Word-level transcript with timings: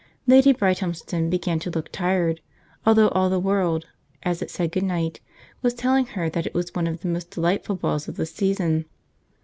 Lady 0.25 0.51
Brighthelmston 0.51 1.29
began 1.29 1.59
to 1.59 1.69
look 1.69 1.91
tired, 1.91 2.41
although 2.87 3.09
all 3.09 3.29
the 3.29 3.37
world, 3.39 3.85
as 4.23 4.41
it 4.41 4.49
said 4.49 4.71
good 4.71 4.81
night, 4.81 5.19
was 5.61 5.75
telling 5.75 6.07
her 6.17 6.27
that 6.27 6.47
it 6.47 6.55
was 6.55 6.73
one 6.73 6.87
of 6.87 7.01
the 7.01 7.07
most 7.07 7.29
delightful 7.29 7.75
balls 7.75 8.07
of 8.07 8.15
the 8.15 8.25
season. 8.25 8.85